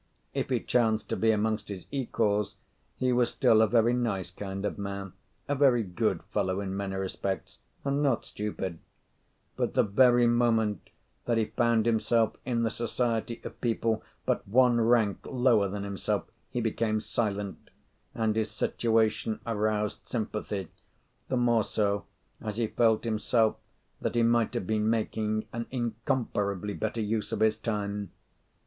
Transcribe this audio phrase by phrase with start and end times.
[0.33, 2.55] If he chanced to be amongst his equals
[2.97, 5.13] he was still a very nice kind of man,
[5.47, 8.79] a very good fellow in many respects, and not stupid;
[9.55, 10.89] but the very moment
[11.25, 16.23] that he found himself in the society of people but one rank lower than himself
[16.49, 17.69] he became silent;
[18.15, 20.69] and his situation aroused sympathy,
[21.27, 22.07] the more so
[22.41, 23.57] as he felt himself
[24.01, 28.09] that he might have been making an incomparably better use of his time.